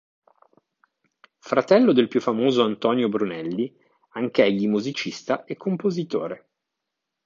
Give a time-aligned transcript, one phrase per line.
[1.37, 3.71] Fratello del più famoso Antonio Brunelli,
[4.13, 6.49] anch'egli musicista e compositore.